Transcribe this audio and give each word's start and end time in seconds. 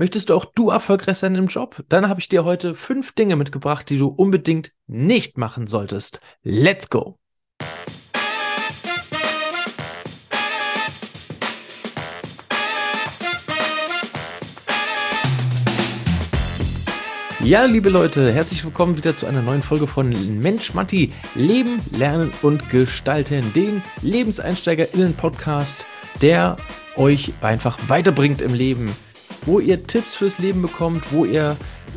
Möchtest 0.00 0.28
du 0.28 0.34
auch 0.36 0.44
du 0.44 0.70
erfolgreich 0.70 1.18
sein 1.18 1.34
im 1.34 1.48
Job? 1.48 1.82
Dann 1.88 2.08
habe 2.08 2.20
ich 2.20 2.28
dir 2.28 2.44
heute 2.44 2.76
fünf 2.76 3.10
Dinge 3.16 3.34
mitgebracht, 3.34 3.90
die 3.90 3.98
du 3.98 4.06
unbedingt 4.06 4.70
nicht 4.86 5.38
machen 5.38 5.66
solltest. 5.66 6.20
Let's 6.44 6.88
go! 6.88 7.18
Ja, 17.42 17.64
liebe 17.64 17.90
Leute, 17.90 18.30
herzlich 18.30 18.62
willkommen 18.64 18.96
wieder 18.96 19.16
zu 19.16 19.26
einer 19.26 19.42
neuen 19.42 19.62
Folge 19.62 19.88
von 19.88 20.10
Mensch 20.38 20.74
Matti, 20.74 21.12
Leben, 21.34 21.80
Lernen 21.90 22.32
und 22.42 22.70
Gestalten, 22.70 23.52
den 23.52 23.82
LebenseinsteigerInnen-Podcast, 24.02 25.86
der 26.22 26.56
euch 26.94 27.32
einfach 27.40 27.76
weiterbringt 27.88 28.42
im 28.42 28.54
Leben 28.54 28.94
wo 29.48 29.60
ihr 29.60 29.82
Tipps 29.82 30.14
fürs 30.14 30.38
Leben 30.38 30.60
bekommt, 30.60 31.10
wo 31.10 31.24
ihr 31.24 31.56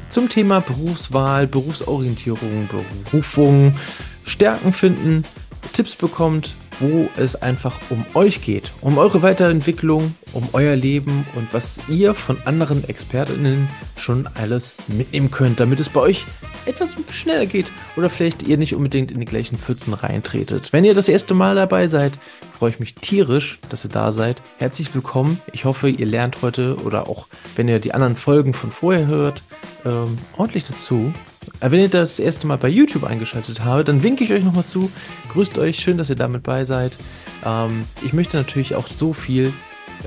zum 0.09 0.29
Thema 0.29 0.61
Berufswahl, 0.61 1.47
Berufsorientierung, 1.47 2.69
Berufung, 3.11 3.75
Stärken 4.23 4.71
finden, 4.71 5.25
Tipps 5.73 5.95
bekommt, 5.95 6.55
wo 6.79 7.09
es 7.17 7.35
einfach 7.35 7.75
um 7.89 8.05
euch 8.13 8.41
geht, 8.41 8.71
um 8.79 8.97
eure 8.97 9.21
Weiterentwicklung, 9.21 10.15
um 10.31 10.47
euer 10.53 10.77
Leben 10.77 11.25
und 11.35 11.53
was 11.53 11.79
ihr 11.89 12.13
von 12.13 12.37
anderen 12.45 12.87
Expertinnen 12.87 13.67
schon 13.97 14.27
alles 14.33 14.73
mitnehmen 14.87 15.29
könnt, 15.29 15.59
damit 15.59 15.81
es 15.81 15.89
bei 15.89 15.99
euch 15.99 16.25
etwas 16.65 16.95
schneller 17.11 17.45
geht 17.45 17.67
oder 17.95 18.09
vielleicht 18.09 18.43
ihr 18.43 18.57
nicht 18.57 18.75
unbedingt 18.75 19.11
in 19.11 19.19
die 19.19 19.25
gleichen 19.25 19.57
Pfützen 19.57 19.93
reintretet. 19.93 20.73
Wenn 20.73 20.85
ihr 20.85 20.93
das 20.93 21.09
erste 21.09 21.33
Mal 21.33 21.55
dabei 21.55 21.87
seid, 21.87 22.19
freue 22.51 22.71
ich 22.71 22.79
mich 22.79 22.95
tierisch, 22.95 23.59
dass 23.69 23.85
ihr 23.85 23.89
da 23.89 24.11
seid. 24.11 24.41
Herzlich 24.57 24.93
willkommen. 24.93 25.41
Ich 25.51 25.65
hoffe, 25.65 25.89
ihr 25.89 26.05
lernt 26.05 26.41
heute 26.41 26.77
oder 26.83 27.07
auch 27.07 27.27
wenn 27.55 27.67
ihr 27.67 27.79
die 27.79 27.93
anderen 27.93 28.15
Folgen 28.15 28.53
von 28.53 28.71
vorher 28.71 29.07
hört, 29.07 29.43
ähm, 29.85 30.17
ordentlich 30.37 30.63
dazu. 30.63 31.13
Äh, 31.59 31.71
wenn 31.71 31.81
ihr 31.81 31.89
das 31.89 32.19
erste 32.19 32.47
Mal 32.47 32.57
bei 32.57 32.69
YouTube 32.69 33.03
eingeschaltet 33.03 33.63
habt, 33.63 33.87
dann 33.87 34.03
winke 34.03 34.23
ich 34.23 34.31
euch 34.31 34.43
nochmal 34.43 34.65
zu. 34.65 34.91
Grüßt 35.29 35.57
euch, 35.57 35.79
schön, 35.79 35.97
dass 35.97 36.09
ihr 36.09 36.15
damit 36.15 36.43
bei 36.43 36.65
seid. 36.65 36.97
Ähm, 37.45 37.85
ich 38.03 38.13
möchte 38.13 38.37
natürlich 38.37 38.75
auch 38.75 38.87
so 38.87 39.13
viel 39.13 39.53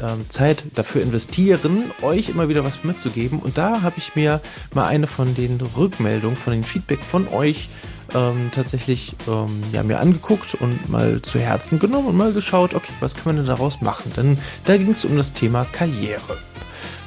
ähm, 0.02 0.28
Zeit 0.28 0.64
dafür 0.74 1.02
investieren, 1.02 1.90
euch 2.02 2.28
immer 2.28 2.48
wieder 2.48 2.64
was 2.64 2.84
mitzugeben. 2.84 3.38
Und 3.38 3.58
da 3.58 3.82
habe 3.82 3.96
ich 3.98 4.14
mir 4.14 4.40
mal 4.74 4.86
eine 4.86 5.06
von 5.06 5.34
den 5.34 5.60
Rückmeldungen, 5.76 6.36
von 6.36 6.52
den 6.52 6.64
Feedback 6.64 6.98
von 6.98 7.28
euch 7.28 7.68
ähm, 8.14 8.50
tatsächlich 8.54 9.14
ähm, 9.28 9.62
ja, 9.72 9.82
mir 9.82 10.00
angeguckt 10.00 10.54
und 10.54 10.88
mal 10.88 11.22
zu 11.22 11.38
Herzen 11.38 11.78
genommen 11.78 12.08
und 12.08 12.16
mal 12.16 12.32
geschaut, 12.32 12.74
okay, 12.74 12.92
was 13.00 13.14
kann 13.14 13.24
man 13.26 13.36
denn 13.36 13.46
daraus 13.46 13.80
machen? 13.80 14.12
Denn 14.16 14.38
da 14.64 14.76
ging 14.76 14.90
es 14.90 15.04
um 15.04 15.16
das 15.16 15.32
Thema 15.32 15.64
Karriere. 15.64 16.38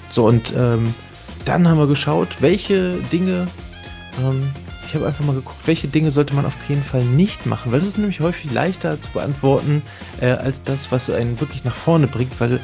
So, 0.09 0.25
und 0.25 0.53
ähm, 0.55 0.94
dann 1.45 1.67
haben 1.67 1.80
wir 1.80 1.88
geschaut, 1.88 2.30
welche 2.39 2.94
Dinge 3.11 3.48
ähm, 4.22 4.52
ich 4.88 4.95
habe 4.95 5.05
einfach 5.05 5.25
mal 5.25 5.35
geguckt, 5.35 5.59
welche 5.66 5.88
Dinge 5.88 6.11
sollte 6.11 6.33
man 6.33 6.45
auf 6.45 6.55
jeden 6.69 6.83
Fall 6.83 7.03
nicht 7.03 7.45
machen, 7.45 7.71
weil 7.71 7.80
das 7.80 7.89
ist 7.89 7.97
nämlich 7.97 8.21
häufig 8.21 8.52
leichter 8.52 8.97
zu 8.97 9.09
beantworten 9.11 9.81
äh, 10.21 10.27
als 10.27 10.63
das, 10.63 10.91
was 10.91 11.09
einen 11.09 11.39
wirklich 11.41 11.66
nach 11.66 11.75
vorne 11.75 12.07
bringt, 12.07 12.39
weil 12.39 12.59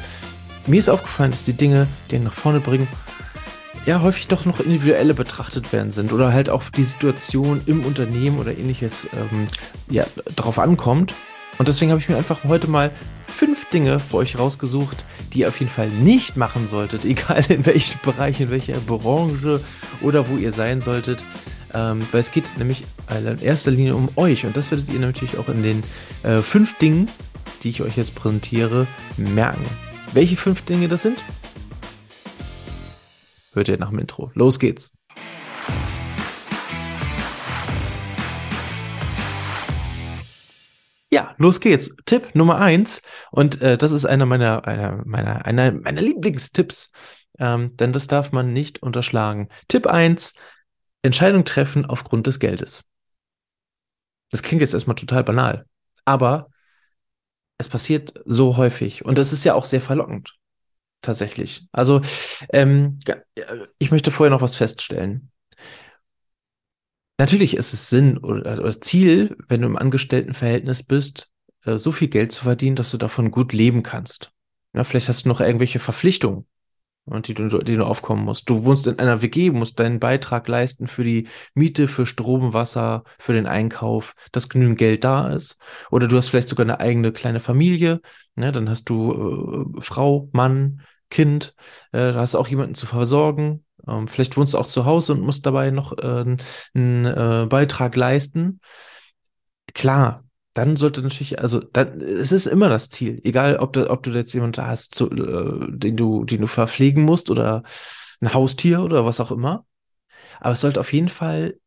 mir 0.66 0.80
ist 0.80 0.88
aufgefallen, 0.88 1.30
dass 1.30 1.44
die 1.44 1.52
Dinge, 1.52 1.86
die 2.10 2.16
einen 2.16 2.24
nach 2.24 2.32
vorne 2.32 2.60
bringen, 2.60 2.88
ja 3.84 4.00
häufig 4.00 4.28
doch 4.28 4.46
noch 4.46 4.60
individuelle 4.60 5.12
betrachtet 5.12 5.72
werden 5.72 5.90
sind 5.90 6.12
oder 6.12 6.32
halt 6.32 6.48
auch 6.48 6.62
die 6.70 6.84
Situation 6.84 7.60
im 7.66 7.84
Unternehmen 7.84 8.38
oder 8.38 8.56
ähnliches 8.56 9.06
ähm, 9.12 9.48
ja, 9.90 10.06
darauf 10.34 10.58
ankommt. 10.58 11.14
Und 11.58 11.68
deswegen 11.68 11.90
habe 11.90 12.00
ich 12.00 12.08
mir 12.08 12.16
einfach 12.16 12.44
heute 12.44 12.68
mal 12.68 12.90
fünf 13.26 13.68
Dinge 13.68 14.00
für 14.00 14.16
euch 14.16 14.38
rausgesucht, 14.38 15.04
die 15.32 15.40
ihr 15.40 15.48
auf 15.48 15.60
jeden 15.60 15.70
Fall 15.70 15.88
nicht 15.88 16.38
machen 16.38 16.66
solltet, 16.68 17.04
egal 17.04 17.44
in 17.50 17.66
welchem 17.66 18.00
Bereich, 18.02 18.40
in 18.40 18.50
welcher 18.50 18.78
Branche 18.78 19.60
oder 20.00 20.28
wo 20.30 20.38
ihr 20.38 20.52
sein 20.52 20.80
solltet. 20.80 21.18
Ähm, 21.74 22.00
weil 22.12 22.20
es 22.20 22.30
geht 22.30 22.56
nämlich 22.56 22.84
in 23.10 23.38
erster 23.42 23.72
Linie 23.72 23.96
um 23.96 24.08
euch 24.16 24.46
und 24.46 24.56
das 24.56 24.70
werdet 24.70 24.88
ihr 24.92 25.00
natürlich 25.00 25.36
auch 25.38 25.48
in 25.48 25.62
den 25.62 25.82
äh, 26.22 26.38
fünf 26.38 26.78
Dingen, 26.78 27.10
die 27.62 27.70
ich 27.70 27.82
euch 27.82 27.96
jetzt 27.96 28.14
präsentiere, 28.14 28.86
merken. 29.16 29.64
Welche 30.12 30.36
fünf 30.36 30.62
Dinge 30.62 30.88
das 30.88 31.02
sind? 31.02 31.18
Hört 33.52 33.68
ihr 33.68 33.78
nach 33.78 33.90
dem 33.90 33.98
Intro. 33.98 34.30
Los 34.34 34.58
geht's. 34.58 34.92
Ja, 41.10 41.34
los 41.38 41.60
geht's. 41.60 41.94
Tipp 42.06 42.34
Nummer 42.34 42.58
eins. 42.58 43.02
Und 43.30 43.60
äh, 43.62 43.78
das 43.78 43.92
ist 43.92 44.04
einer 44.04 44.26
meiner, 44.26 44.66
einer 44.66 45.02
meiner, 45.04 45.44
einer 45.46 45.70
meiner 45.70 46.00
Lieblingstipps. 46.00 46.90
Ähm, 47.38 47.76
denn 47.76 47.92
das 47.92 48.06
darf 48.06 48.32
man 48.32 48.52
nicht 48.52 48.82
unterschlagen. 48.82 49.48
Tipp 49.68 49.86
eins: 49.86 50.34
Entscheidung 51.04 51.44
treffen 51.44 51.84
aufgrund 51.84 52.26
des 52.26 52.38
Geldes. 52.38 52.82
Das 54.30 54.42
klingt 54.42 54.62
jetzt 54.62 54.74
erstmal 54.74 54.96
total 54.96 55.22
banal, 55.22 55.66
aber 56.04 56.50
es 57.58 57.68
passiert 57.68 58.14
so 58.24 58.56
häufig 58.56 59.04
und 59.04 59.18
das 59.18 59.32
ist 59.32 59.44
ja 59.44 59.54
auch 59.54 59.64
sehr 59.64 59.80
verlockend. 59.80 60.34
Tatsächlich. 61.02 61.66
Also, 61.70 62.00
ähm, 62.50 62.98
ich 63.78 63.90
möchte 63.90 64.10
vorher 64.10 64.30
noch 64.30 64.40
was 64.40 64.56
feststellen. 64.56 65.30
Natürlich 67.18 67.56
ist 67.56 67.74
es 67.74 67.90
Sinn 67.90 68.16
oder, 68.16 68.80
Ziel, 68.80 69.36
wenn 69.48 69.60
du 69.60 69.66
im 69.66 69.76
Angestelltenverhältnis 69.76 70.82
bist, 70.82 71.30
äh, 71.64 71.76
so 71.76 71.92
viel 71.92 72.08
Geld 72.08 72.32
zu 72.32 72.44
verdienen, 72.44 72.76
dass 72.76 72.90
du 72.90 72.96
davon 72.96 73.30
gut 73.30 73.52
leben 73.52 73.82
kannst. 73.82 74.32
Ja, 74.72 74.82
vielleicht 74.82 75.08
hast 75.08 75.26
du 75.26 75.28
noch 75.28 75.40
irgendwelche 75.40 75.78
Verpflichtungen, 75.78 76.46
und 77.06 77.28
die 77.28 77.34
du, 77.34 77.48
die 77.58 77.76
du 77.76 77.84
aufkommen 77.84 78.24
musst. 78.24 78.48
Du 78.48 78.64
wohnst 78.64 78.86
in 78.86 78.98
einer 78.98 79.22
WG, 79.22 79.50
musst 79.50 79.78
deinen 79.78 80.00
Beitrag 80.00 80.48
leisten 80.48 80.86
für 80.86 81.04
die 81.04 81.28
Miete, 81.54 81.88
für 81.88 82.06
Strom, 82.06 82.54
Wasser, 82.54 83.04
für 83.18 83.32
den 83.32 83.46
Einkauf, 83.46 84.14
dass 84.32 84.48
genügend 84.48 84.78
Geld 84.78 85.04
da 85.04 85.28
ist. 85.28 85.58
Oder 85.90 86.08
du 86.08 86.16
hast 86.16 86.28
vielleicht 86.28 86.48
sogar 86.48 86.64
eine 86.64 86.80
eigene 86.80 87.12
kleine 87.12 87.40
Familie. 87.40 88.00
Ne? 88.36 88.52
Dann 88.52 88.68
hast 88.68 88.88
du 88.88 89.74
äh, 89.76 89.80
Frau, 89.80 90.28
Mann, 90.32 90.82
Kind. 91.10 91.54
Äh, 91.92 92.12
da 92.12 92.16
hast 92.16 92.34
du 92.34 92.38
auch 92.38 92.48
jemanden 92.48 92.74
zu 92.74 92.86
versorgen. 92.86 93.64
Ähm, 93.86 94.08
vielleicht 94.08 94.36
wohnst 94.36 94.54
du 94.54 94.58
auch 94.58 94.66
zu 94.66 94.84
Hause 94.84 95.12
und 95.12 95.20
musst 95.20 95.44
dabei 95.46 95.70
noch 95.70 95.96
äh, 95.98 96.36
einen 96.74 97.04
äh, 97.04 97.46
Beitrag 97.48 97.96
leisten. 97.96 98.60
Klar, 99.74 100.24
dann 100.54 100.76
sollte 100.76 101.02
natürlich, 101.02 101.40
also 101.40 101.60
dann, 101.60 102.00
es 102.00 102.32
ist 102.32 102.46
immer 102.46 102.68
das 102.68 102.88
Ziel, 102.88 103.20
egal 103.24 103.56
ob 103.56 103.72
du, 103.72 103.90
ob 103.90 104.02
du 104.04 104.10
jetzt 104.10 104.32
jemanden 104.32 104.64
hast, 104.64 104.94
zu, 104.94 105.10
äh, 105.10 105.66
den 105.76 105.96
du, 105.96 106.24
den 106.24 106.40
du 106.42 106.46
verpflegen 106.46 107.02
musst 107.02 107.28
oder 107.28 107.64
ein 108.20 108.32
Haustier 108.32 108.82
oder 108.82 109.04
was 109.04 109.20
auch 109.20 109.32
immer. 109.32 109.66
Aber 110.40 110.52
es 110.52 110.60
sollte 110.60 110.80
auf 110.80 110.92
jeden 110.92 111.08
Fall, 111.08 111.58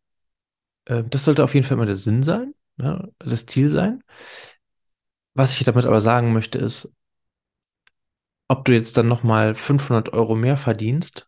äh, 0.85 1.03
das 1.09 1.25
sollte 1.25 1.43
auf 1.43 1.53
jeden 1.53 1.65
Fall 1.65 1.75
immer 1.75 1.85
der 1.85 1.97
Sinn 1.97 2.23
sein, 2.23 2.53
ne, 2.77 3.11
das 3.19 3.45
Ziel 3.45 3.69
sein. 3.69 4.03
Was 5.33 5.53
ich 5.53 5.63
damit 5.65 5.85
aber 5.85 6.01
sagen 6.01 6.33
möchte 6.33 6.57
ist, 6.57 6.93
ob 8.47 8.63
du 8.63 8.73
jetzt 8.73 8.95
dann 8.95 9.09
nochmal 9.09 9.53
500 9.53 10.13
Euro 10.13 10.35
mehr 10.35 10.55
verdienst 10.55 11.27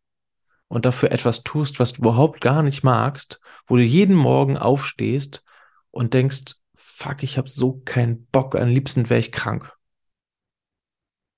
und 0.69 0.86
dafür 0.86 1.12
etwas 1.12 1.44
tust, 1.44 1.80
was 1.80 1.94
du 1.94 2.02
überhaupt 2.02 2.40
gar 2.40 2.64
nicht 2.64 2.84
magst, 2.84 3.42
wo 3.68 3.75
du 3.75 3.84
jeden 3.84 4.16
Morgen 4.16 4.58
aufstehst 4.58 5.44
und 5.92 6.14
denkst, 6.14 6.56
fuck, 7.00 7.24
ich 7.24 7.38
habe 7.38 7.50
so 7.50 7.82
keinen 7.86 8.26
Bock, 8.28 8.56
am 8.56 8.68
liebsten 8.68 9.10
wäre 9.10 9.22
ich 9.22 9.32
krank. 9.32 9.74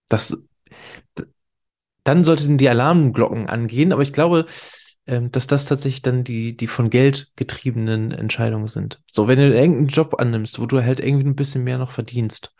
Das, 0.09 0.35
dann 2.03 2.23
sollten 2.23 2.57
die 2.57 2.69
Alarmglocken 2.69 3.47
angehen, 3.47 3.93
aber 3.93 4.01
ich 4.01 4.13
glaube, 4.13 4.45
ähm, 5.05 5.31
dass 5.31 5.47
das 5.47 5.65
tatsächlich 5.65 6.01
dann 6.01 6.23
die, 6.23 6.57
die 6.57 6.67
von 6.67 6.89
Geld 6.89 7.31
getriebenen 7.35 8.11
Entscheidungen 8.11 8.67
sind. 8.67 9.01
So, 9.09 9.27
wenn 9.27 9.39
du 9.39 9.53
irgendeinen 9.53 9.87
Job 9.87 10.15
annimmst, 10.19 10.59
wo 10.59 10.65
du 10.65 10.83
halt 10.83 10.99
irgendwie 10.99 11.27
ein 11.27 11.35
bisschen 11.35 11.63
mehr 11.63 11.77
noch 11.77 11.91
verdienst, 11.91 12.53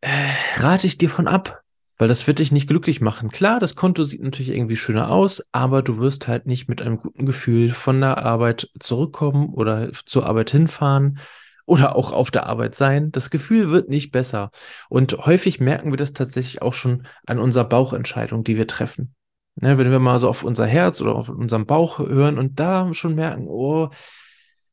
äh, 0.00 0.34
rate 0.56 0.86
ich 0.86 0.98
dir 0.98 1.10
von 1.10 1.28
ab, 1.28 1.62
weil 1.98 2.08
das 2.08 2.26
wird 2.26 2.40
dich 2.40 2.52
nicht 2.52 2.68
glücklich 2.68 3.00
machen. 3.00 3.30
Klar, 3.30 3.60
das 3.60 3.76
Konto 3.76 4.02
sieht 4.04 4.22
natürlich 4.22 4.50
irgendwie 4.50 4.76
schöner 4.76 5.10
aus, 5.10 5.42
aber 5.52 5.82
du 5.82 5.98
wirst 5.98 6.26
halt 6.26 6.46
nicht 6.46 6.68
mit 6.68 6.82
einem 6.82 6.98
guten 6.98 7.26
Gefühl 7.26 7.70
von 7.70 8.00
der 8.00 8.18
Arbeit 8.18 8.70
zurückkommen 8.80 9.52
oder 9.54 9.92
zur 10.04 10.26
Arbeit 10.26 10.50
hinfahren 10.50 11.18
oder 11.66 11.96
auch 11.96 12.12
auf 12.12 12.30
der 12.30 12.46
Arbeit 12.46 12.74
sein. 12.74 13.12
Das 13.12 13.30
Gefühl 13.30 13.70
wird 13.70 13.88
nicht 13.88 14.10
besser. 14.10 14.50
Und 14.88 15.26
häufig 15.26 15.60
merken 15.60 15.92
wir 15.92 15.96
das 15.96 16.12
tatsächlich 16.12 16.62
auch 16.62 16.74
schon 16.74 17.06
an 17.26 17.38
unserer 17.38 17.64
Bauchentscheidung, 17.64 18.44
die 18.44 18.56
wir 18.56 18.66
treffen. 18.66 19.14
Ne, 19.56 19.78
wenn 19.78 19.90
wir 19.90 20.00
mal 20.00 20.18
so 20.18 20.28
auf 20.28 20.42
unser 20.42 20.66
Herz 20.66 21.00
oder 21.00 21.14
auf 21.14 21.28
unseren 21.28 21.64
Bauch 21.64 22.00
hören 22.00 22.38
und 22.38 22.58
da 22.58 22.92
schon 22.92 23.14
merken, 23.14 23.46
oh, 23.46 23.90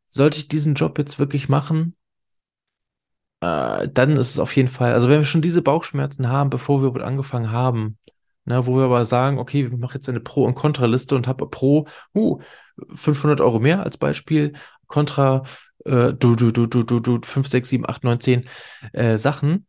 sollte 0.07 0.39
ich 0.39 0.47
diesen 0.47 0.73
Job 0.73 0.97
jetzt 0.97 1.19
wirklich 1.19 1.49
machen? 1.49 1.95
Äh, 3.41 3.87
dann 3.89 4.17
ist 4.17 4.31
es 4.31 4.39
auf 4.39 4.55
jeden 4.55 4.69
Fall, 4.69 4.93
also 4.93 5.09
wenn 5.09 5.19
wir 5.19 5.25
schon 5.25 5.41
diese 5.41 5.61
Bauchschmerzen 5.61 6.29
haben, 6.29 6.49
bevor 6.49 6.81
wir 6.83 7.03
angefangen 7.03 7.51
haben, 7.51 7.97
ne, 8.45 8.65
wo 8.65 8.77
wir 8.77 8.85
aber 8.85 9.05
sagen, 9.05 9.39
okay, 9.39 9.69
wir 9.69 9.77
machen 9.77 9.95
jetzt 9.95 10.09
eine 10.09 10.19
Pro- 10.19 10.45
und 10.45 10.55
Kontraliste 10.55 11.15
und 11.15 11.27
habe 11.27 11.47
Pro, 11.47 11.87
uh, 12.15 12.39
500 12.93 13.41
Euro 13.41 13.59
mehr 13.59 13.83
als 13.83 13.97
Beispiel, 13.97 14.53
Kontra, 14.87 15.43
äh, 15.85 16.13
du, 16.13 16.35
du, 16.35 16.51
du, 16.51 16.67
du, 16.67 16.83
du, 16.83 16.99
du, 16.99 17.19
5, 17.23 17.47
6, 17.47 17.69
7, 17.69 17.89
8, 17.89 18.03
9, 18.03 18.19
10 18.19 18.49
äh, 18.93 19.17
Sachen, 19.17 19.65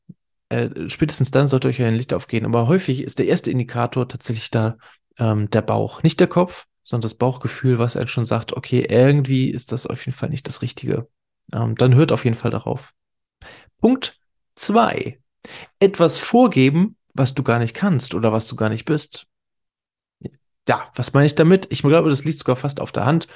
äh, 0.48 0.88
spätestens 0.88 1.30
dann 1.30 1.48
sollte 1.48 1.68
euch 1.68 1.80
ein 1.82 1.94
Licht 1.94 2.12
aufgehen. 2.12 2.44
Aber 2.44 2.66
häufig 2.68 3.02
ist 3.02 3.18
der 3.18 3.26
erste 3.26 3.50
Indikator 3.50 4.08
tatsächlich 4.08 4.50
da 4.50 4.76
ähm, 5.18 5.48
der 5.50 5.62
Bauch, 5.62 6.02
nicht 6.02 6.20
der 6.20 6.26
Kopf, 6.26 6.66
sondern 6.82 7.02
das 7.02 7.14
Bauchgefühl, 7.14 7.78
was 7.78 7.96
einem 7.96 8.08
schon 8.08 8.24
sagt, 8.24 8.52
okay, 8.54 8.86
irgendwie 8.88 9.50
ist 9.50 9.72
das 9.72 9.86
auf 9.86 10.04
jeden 10.04 10.16
Fall 10.16 10.28
nicht 10.28 10.48
das 10.48 10.62
Richtige. 10.62 11.08
Ähm, 11.52 11.76
dann 11.76 11.94
hört 11.94 12.12
auf 12.12 12.24
jeden 12.24 12.36
Fall 12.36 12.50
darauf. 12.50 12.92
Punkt 13.80 14.20
zwei: 14.54 15.18
Etwas 15.78 16.18
vorgeben, 16.18 16.96
was 17.14 17.34
du 17.34 17.42
gar 17.42 17.58
nicht 17.58 17.74
kannst 17.74 18.14
oder 18.14 18.32
was 18.32 18.46
du 18.48 18.56
gar 18.56 18.68
nicht 18.68 18.84
bist. 18.84 19.26
Ja, 20.68 20.90
was 20.94 21.12
meine 21.12 21.26
ich 21.26 21.34
damit? 21.34 21.66
Ich 21.70 21.82
glaube, 21.82 22.08
das 22.08 22.24
liegt 22.24 22.38
sogar 22.38 22.56
fast 22.56 22.80
auf 22.80 22.92
der 22.92 23.04
Hand. 23.04 23.26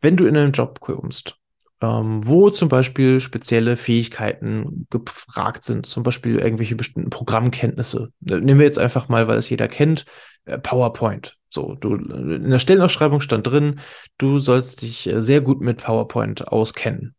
Wenn 0.00 0.16
du 0.16 0.26
in 0.26 0.36
einen 0.36 0.52
Job 0.52 0.80
kommst 0.80 1.38
ähm, 1.80 2.26
wo 2.26 2.50
zum 2.50 2.68
Beispiel 2.68 3.20
spezielle 3.20 3.76
Fähigkeiten 3.76 4.86
gefragt 4.90 5.64
sind, 5.64 5.86
zum 5.86 6.02
Beispiel 6.02 6.38
irgendwelche 6.38 6.74
bestimmten 6.74 7.10
Programmkenntnisse. 7.10 8.10
Nehmen 8.20 8.58
wir 8.58 8.66
jetzt 8.66 8.78
einfach 8.78 9.08
mal, 9.08 9.28
weil 9.28 9.38
es 9.38 9.50
jeder 9.50 9.68
kennt, 9.68 10.04
äh, 10.44 10.58
PowerPoint. 10.58 11.36
So, 11.50 11.76
du, 11.76 11.94
in 11.94 12.50
der 12.50 12.58
Stellenausschreibung 12.58 13.20
stand 13.20 13.46
drin, 13.46 13.80
du 14.18 14.38
sollst 14.38 14.82
dich 14.82 15.06
äh, 15.06 15.20
sehr 15.20 15.40
gut 15.40 15.60
mit 15.60 15.78
PowerPoint 15.78 16.48
auskennen. 16.48 17.14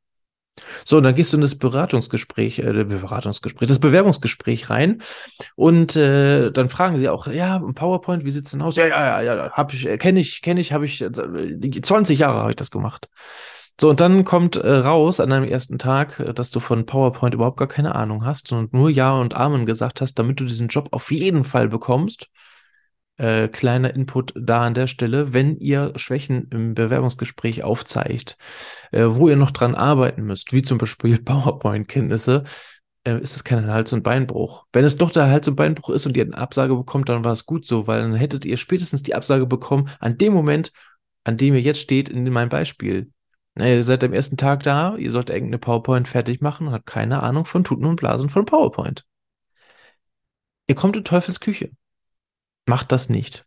So, 0.86 1.02
dann 1.02 1.16
gehst 1.16 1.34
du 1.34 1.38
in 1.38 1.42
das 1.42 1.56
Beratungsgespräch, 1.56 2.60
äh, 2.60 2.84
Beratungsgespräch, 2.84 3.68
das 3.68 3.80
Bewerbungsgespräch 3.80 4.70
rein 4.70 5.02
und 5.56 5.96
äh, 5.96 6.52
dann 6.52 6.70
fragen 6.70 6.98
sie 6.98 7.10
auch, 7.10 7.28
ja, 7.28 7.60
PowerPoint, 7.60 8.26
wie 8.26 8.32
sieht's 8.32 8.52
denn 8.52 8.62
aus? 8.62 8.76
Ja, 8.76 8.88
ja, 8.88 9.22
ja, 9.22 9.36
ja, 9.36 9.52
hab 9.52 9.74
ich, 9.74 9.88
äh, 9.88 9.98
kenne 9.98 10.20
ich, 10.20 10.42
kenne 10.42 10.62
ich, 10.62 10.74
habe 10.74 10.86
ich, 10.86 11.02
äh, 11.02 11.12
20 11.12 12.20
Jahre 12.20 12.40
habe 12.40 12.52
ich 12.52 12.58
das 12.58 12.72
gemacht. 12.72 13.10
So, 13.80 13.90
und 13.90 14.02
dann 14.02 14.26
kommt 14.26 14.58
äh, 14.58 14.70
raus 14.70 15.22
an 15.22 15.30
deinem 15.30 15.46
ersten 15.46 15.78
Tag, 15.78 16.20
äh, 16.20 16.34
dass 16.34 16.52
du 16.52 16.60
von 16.60 16.86
PowerPoint 16.86 17.34
überhaupt 17.34 17.58
gar 17.58 17.68
keine 17.68 17.96
Ahnung 17.96 18.26
hast 18.26 18.52
und 18.52 18.74
nur 18.74 18.90
Ja 18.90 19.14
und 19.14 19.36
Amen 19.36 19.66
gesagt 19.66 20.02
hast, 20.02 20.16
damit 20.16 20.40
du 20.40 20.44
diesen 20.44 20.68
Job 20.68 20.90
auf 20.92 21.12
jeden 21.12 21.46
Fall 21.46 21.70
bekommst. 21.70 22.28
Äh, 23.20 23.50
kleiner 23.50 23.94
Input 23.94 24.32
da 24.36 24.62
an 24.66 24.74
der 24.74 24.88
Stelle, 24.88 25.34
wenn 25.34 25.58
ihr 25.58 25.92
Schwächen 25.98 26.48
im 26.52 26.74
Bewerbungsgespräch 26.74 27.64
aufzeigt, 27.66 28.38
äh, 28.92 29.04
wo 29.08 29.28
ihr 29.28 29.36
noch 29.36 29.52
dran 29.52 29.76
arbeiten 29.76 30.24
müsst, 30.24 30.54
wie 30.54 30.62
zum 30.62 30.78
Beispiel 30.78 31.18
PowerPoint-Kenntnisse, 31.24 32.46
äh, 33.04 33.20
ist 33.20 33.36
es 33.36 33.44
kein 33.44 33.68
Hals- 33.68 33.92
und 33.92 34.04
Beinbruch. 34.04 34.68
Wenn 34.72 34.86
es 34.86 34.96
doch 34.96 35.12
der 35.12 35.28
Hals- 35.30 35.50
und 35.50 35.58
Beinbruch 35.58 35.90
ist 35.90 36.06
und 36.06 36.16
ihr 36.16 36.24
eine 36.24 36.38
Absage 36.38 36.74
bekommt, 36.76 37.10
dann 37.10 37.26
war 37.26 37.34
es 37.34 37.46
gut 37.46 37.66
so, 37.66 37.88
weil 37.88 38.02
dann 38.02 38.16
hättet 38.16 38.46
ihr 38.46 38.56
spätestens 38.56 39.04
die 39.04 39.16
Absage 39.16 39.46
bekommen 39.46 39.90
an 40.00 40.18
dem 40.18 40.32
Moment, 40.32 40.72
an 41.26 41.36
dem 41.36 41.56
ihr 41.56 41.62
jetzt 41.62 41.82
steht 41.82 42.08
in 42.08 42.24
meinem 42.32 42.50
Beispiel. 42.50 43.12
Ihr 43.58 43.84
seid 43.84 44.02
am 44.06 44.14
ersten 44.14 44.38
Tag 44.38 44.64
da, 44.64 44.96
ihr 44.96 45.12
sollt 45.12 45.30
irgendeine 45.30 45.60
PowerPoint 45.60 46.08
fertig 46.08 46.40
machen 46.40 46.68
und 46.68 46.74
habt 46.74 46.86
keine 46.86 47.22
Ahnung 47.22 47.44
von 47.44 47.66
Tuten 47.66 47.86
und 47.86 47.98
Blasen 47.98 48.30
von 48.30 48.46
PowerPoint. 48.46 49.04
Ihr 50.68 50.76
kommt 50.76 50.96
in 50.96 51.04
Teufels 51.04 51.42
Küche. 51.42 51.72
Macht 52.70 52.92
das 52.92 53.10
nicht. 53.10 53.46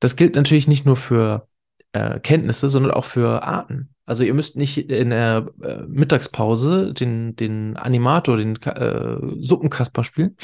Das 0.00 0.16
gilt 0.16 0.34
natürlich 0.34 0.66
nicht 0.66 0.86
nur 0.86 0.96
für 0.96 1.46
äh, 1.92 2.18
Kenntnisse, 2.20 2.70
sondern 2.70 2.92
auch 2.92 3.04
für 3.04 3.42
Arten. 3.42 3.94
Also 4.06 4.24
ihr 4.24 4.32
müsst 4.32 4.56
nicht 4.56 4.78
in 4.78 5.10
der 5.10 5.50
äh, 5.62 5.82
Mittagspause 5.86 6.94
den, 6.94 7.36
den 7.36 7.76
Animator, 7.76 8.38
den 8.38 8.56
äh, 8.62 9.16
Suppenkasper 9.40 10.04
spielen, 10.04 10.38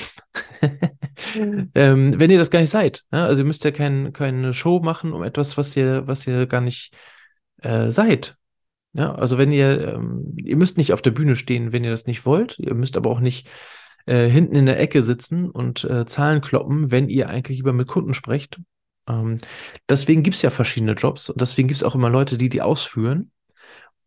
ähm, 1.74 2.20
wenn 2.20 2.30
ihr 2.30 2.36
das 2.36 2.50
gar 2.50 2.60
nicht 2.60 2.68
seid. 2.68 3.04
Ne? 3.10 3.24
Also 3.24 3.40
ihr 3.40 3.46
müsst 3.46 3.64
ja 3.64 3.70
kein, 3.70 4.12
keine 4.12 4.52
Show 4.52 4.80
machen 4.80 5.14
um 5.14 5.22
etwas, 5.22 5.56
was 5.56 5.74
ihr, 5.74 6.06
was 6.06 6.26
ihr 6.26 6.46
gar 6.46 6.60
nicht 6.60 6.94
äh, 7.62 7.90
seid. 7.90 8.36
Ja, 8.92 9.14
also 9.14 9.38
wenn 9.38 9.52
ihr, 9.52 9.94
ähm, 9.94 10.34
ihr 10.36 10.56
müsst 10.56 10.76
nicht 10.76 10.92
auf 10.92 11.00
der 11.00 11.12
Bühne 11.12 11.34
stehen, 11.34 11.72
wenn 11.72 11.82
ihr 11.82 11.90
das 11.90 12.06
nicht 12.06 12.26
wollt. 12.26 12.58
Ihr 12.58 12.74
müsst 12.74 12.98
aber 12.98 13.08
auch 13.08 13.20
nicht 13.20 13.48
äh, 14.06 14.28
hinten 14.28 14.56
in 14.56 14.66
der 14.66 14.80
Ecke 14.80 15.02
sitzen 15.02 15.50
und 15.50 15.84
äh, 15.84 16.06
Zahlen 16.06 16.40
kloppen, 16.40 16.90
wenn 16.90 17.08
ihr 17.08 17.28
eigentlich 17.28 17.58
lieber 17.58 17.72
mit 17.72 17.88
Kunden 17.88 18.14
sprecht. 18.14 18.60
Ähm, 19.08 19.38
deswegen 19.88 20.22
gibt 20.22 20.36
es 20.36 20.42
ja 20.42 20.50
verschiedene 20.50 20.92
Jobs 20.92 21.30
und 21.30 21.40
deswegen 21.40 21.68
gibt 21.68 21.76
es 21.76 21.84
auch 21.84 21.94
immer 21.94 22.10
Leute, 22.10 22.36
die 22.36 22.48
die 22.48 22.62
ausführen. 22.62 23.30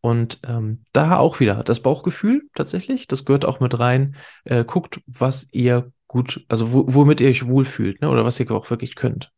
Und 0.02 0.40
ähm, 0.48 0.84
da 0.94 1.18
auch 1.18 1.40
wieder 1.40 1.64
das 1.64 1.82
Bauchgefühl 1.82 2.44
tatsächlich, 2.54 3.08
das 3.08 3.26
gehört 3.26 3.46
auch 3.46 3.60
mit 3.60 3.78
rein. 3.80 4.16
Äh, 4.46 4.64
guckt, 4.64 5.02
was 5.08 5.50
ihr 5.52 5.92
gut, 6.08 6.46
also 6.48 6.72
womit 6.72 7.20
ihr 7.20 7.30
euch 7.30 7.48
wohlfühlt 7.48 8.02
ne, 8.02 8.10
oder 8.10 8.24
was 8.24 8.40
ihr 8.40 8.50
auch 8.52 8.70
wirklich 8.70 8.96
könnt. 8.96 9.32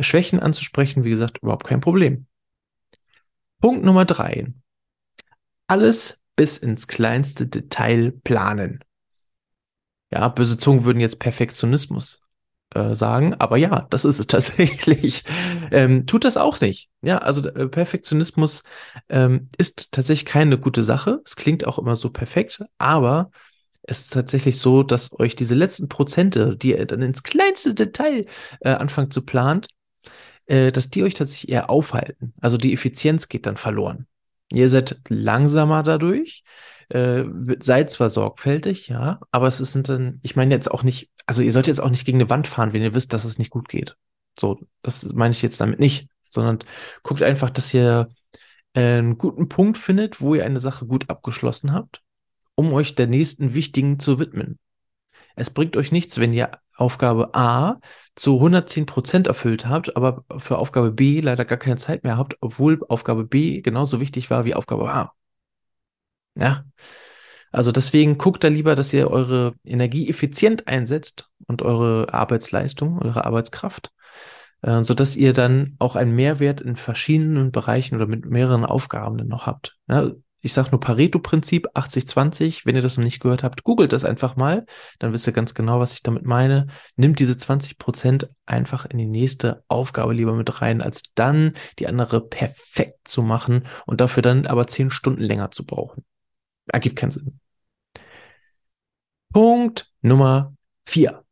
Schwächen 0.00 0.40
anzusprechen, 0.40 1.04
wie 1.04 1.10
gesagt, 1.10 1.38
überhaupt 1.42 1.66
kein 1.66 1.80
Problem. 1.80 2.26
Punkt 3.60 3.84
Nummer 3.84 4.04
drei 4.04 4.46
alles 5.68 6.24
bis 6.34 6.58
ins 6.58 6.88
kleinste 6.88 7.46
Detail 7.46 8.12
planen. 8.24 8.82
Ja, 10.10 10.28
böse 10.28 10.56
Zungen 10.56 10.84
würden 10.84 11.00
jetzt 11.00 11.20
Perfektionismus 11.20 12.20
äh, 12.74 12.94
sagen, 12.94 13.34
aber 13.34 13.56
ja, 13.56 13.86
das 13.90 14.04
ist 14.04 14.18
es 14.18 14.26
tatsächlich. 14.28 15.24
Ähm, 15.70 16.06
tut 16.06 16.24
das 16.24 16.36
auch 16.36 16.60
nicht. 16.60 16.88
Ja, 17.02 17.18
also 17.18 17.46
äh, 17.48 17.68
Perfektionismus 17.68 18.62
ähm, 19.08 19.48
ist 19.58 19.92
tatsächlich 19.92 20.26
keine 20.26 20.58
gute 20.58 20.82
Sache. 20.82 21.20
Es 21.24 21.36
klingt 21.36 21.66
auch 21.66 21.78
immer 21.78 21.96
so 21.96 22.10
perfekt, 22.10 22.62
aber 22.78 23.30
es 23.82 24.00
ist 24.00 24.12
tatsächlich 24.12 24.58
so, 24.58 24.82
dass 24.82 25.18
euch 25.18 25.34
diese 25.34 25.54
letzten 25.54 25.88
Prozente, 25.88 26.56
die 26.56 26.70
ihr 26.70 26.86
dann 26.86 27.00
ins 27.02 27.22
kleinste 27.22 27.74
Detail 27.74 28.26
äh, 28.60 28.70
anfangt 28.70 29.12
zu 29.14 29.22
planen, 29.22 29.62
äh, 30.46 30.72
dass 30.72 30.90
die 30.90 31.02
euch 31.02 31.14
tatsächlich 31.14 31.50
eher 31.50 31.70
aufhalten. 31.70 32.34
Also 32.40 32.56
die 32.56 32.72
Effizienz 32.72 33.28
geht 33.28 33.46
dann 33.46 33.56
verloren. 33.56 34.06
Ihr 34.50 34.68
seid 34.68 35.00
langsamer 35.08 35.82
dadurch, 35.82 36.42
äh, 36.90 37.24
seid 37.60 37.90
zwar 37.90 38.10
sorgfältig, 38.10 38.88
ja, 38.88 39.20
aber 39.30 39.48
es 39.48 39.58
sind 39.58 39.88
dann, 39.88 40.20
ich 40.22 40.36
meine 40.36 40.54
jetzt 40.54 40.70
auch 40.70 40.82
nicht, 40.82 41.10
also 41.26 41.42
ihr 41.42 41.52
sollt 41.52 41.66
jetzt 41.66 41.80
auch 41.80 41.90
nicht 41.90 42.04
gegen 42.04 42.18
eine 42.18 42.30
Wand 42.30 42.46
fahren, 42.48 42.72
wenn 42.72 42.82
ihr 42.82 42.94
wisst, 42.94 43.12
dass 43.12 43.24
es 43.24 43.38
nicht 43.38 43.50
gut 43.50 43.68
geht. 43.68 43.96
So, 44.38 44.60
das 44.82 45.04
meine 45.14 45.32
ich 45.32 45.42
jetzt 45.42 45.60
damit 45.60 45.80
nicht, 45.80 46.08
sondern 46.28 46.58
guckt 47.02 47.22
einfach, 47.22 47.50
dass 47.50 47.74
ihr 47.74 48.08
äh, 48.74 48.80
einen 48.80 49.18
guten 49.18 49.48
Punkt 49.48 49.78
findet, 49.78 50.20
wo 50.20 50.34
ihr 50.34 50.44
eine 50.44 50.60
Sache 50.60 50.86
gut 50.86 51.10
abgeschlossen 51.10 51.72
habt, 51.72 52.02
um 52.54 52.72
euch 52.72 52.94
der 52.94 53.06
nächsten 53.06 53.54
wichtigen 53.54 53.98
zu 53.98 54.18
widmen. 54.18 54.58
Es 55.36 55.50
bringt 55.50 55.76
euch 55.76 55.92
nichts, 55.92 56.18
wenn 56.18 56.32
ihr 56.32 56.50
Aufgabe 56.76 57.34
A 57.34 57.80
zu 58.14 58.36
110 58.36 58.86
Prozent 58.86 59.26
erfüllt 59.26 59.66
habt, 59.66 59.96
aber 59.96 60.24
für 60.38 60.58
Aufgabe 60.58 60.90
B 60.92 61.20
leider 61.20 61.44
gar 61.44 61.58
keine 61.58 61.76
Zeit 61.76 62.04
mehr 62.04 62.16
habt, 62.16 62.36
obwohl 62.40 62.80
Aufgabe 62.88 63.24
B 63.24 63.60
genauso 63.60 64.00
wichtig 64.00 64.30
war 64.30 64.44
wie 64.44 64.54
Aufgabe 64.54 64.90
A. 64.92 65.12
Ja. 66.38 66.64
Also 67.50 67.72
deswegen 67.72 68.18
guckt 68.18 68.44
da 68.44 68.48
lieber, 68.48 68.74
dass 68.74 68.92
ihr 68.92 69.10
eure 69.10 69.54
Energie 69.64 70.08
effizient 70.08 70.68
einsetzt 70.68 71.28
und 71.46 71.62
eure 71.62 72.12
Arbeitsleistung, 72.12 72.98
eure 72.98 73.24
Arbeitskraft, 73.24 73.90
äh, 74.62 74.82
sodass 74.82 75.16
ihr 75.16 75.32
dann 75.32 75.74
auch 75.78 75.96
einen 75.96 76.14
Mehrwert 76.14 76.60
in 76.60 76.76
verschiedenen 76.76 77.50
Bereichen 77.50 77.96
oder 77.96 78.06
mit 78.06 78.26
mehreren 78.26 78.66
Aufgaben 78.66 79.16
dann 79.16 79.28
noch 79.28 79.46
habt. 79.46 79.76
Ja, 79.88 80.12
ich 80.40 80.52
sage 80.52 80.70
nur 80.70 80.80
Pareto-Prinzip 80.80 81.68
80-20. 81.74 82.64
Wenn 82.64 82.76
ihr 82.76 82.82
das 82.82 82.96
noch 82.96 83.04
nicht 83.04 83.20
gehört 83.20 83.42
habt, 83.42 83.64
googelt 83.64 83.92
das 83.92 84.04
einfach 84.04 84.36
mal. 84.36 84.66
Dann 85.00 85.12
wisst 85.12 85.26
ihr 85.26 85.32
ganz 85.32 85.52
genau, 85.52 85.80
was 85.80 85.94
ich 85.94 86.02
damit 86.02 86.24
meine. 86.24 86.68
Nimmt 86.96 87.18
diese 87.18 87.36
20 87.36 87.78
Prozent 87.78 88.30
einfach 88.46 88.86
in 88.86 88.98
die 88.98 89.06
nächste 89.06 89.64
Aufgabe 89.66 90.14
lieber 90.14 90.34
mit 90.34 90.60
rein, 90.60 90.80
als 90.80 91.12
dann 91.14 91.54
die 91.80 91.88
andere 91.88 92.20
perfekt 92.20 93.08
zu 93.08 93.22
machen 93.22 93.66
und 93.86 94.00
dafür 94.00 94.22
dann 94.22 94.46
aber 94.46 94.68
10 94.68 94.92
Stunden 94.92 95.22
länger 95.22 95.50
zu 95.50 95.66
brauchen. 95.66 96.04
Ergibt 96.68 96.96
keinen 96.96 97.10
Sinn. 97.10 97.40
Punkt 99.32 99.92
Nummer 100.00 100.54
4. 100.86 101.24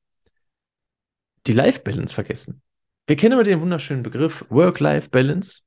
Die 1.46 1.52
Life-Balance 1.52 2.14
vergessen. 2.14 2.62
Wir 3.06 3.16
kennen 3.16 3.32
immer 3.32 3.44
den 3.44 3.60
wunderschönen 3.60 4.02
Begriff 4.02 4.44
Work-Life-Balance. 4.50 5.60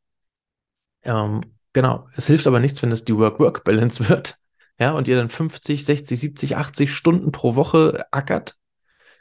Ähm, 1.03 1.41
Genau. 1.73 2.07
Es 2.15 2.27
hilft 2.27 2.47
aber 2.47 2.59
nichts, 2.59 2.81
wenn 2.81 2.91
es 2.91 3.05
die 3.05 3.15
Work-Work-Balance 3.15 4.09
wird. 4.09 4.35
Ja, 4.79 4.91
und 4.91 5.07
ihr 5.07 5.17
dann 5.17 5.29
50, 5.29 5.85
60, 5.85 6.19
70, 6.19 6.55
80 6.55 6.93
Stunden 6.93 7.31
pro 7.31 7.55
Woche 7.55 8.05
ackert. 8.11 8.55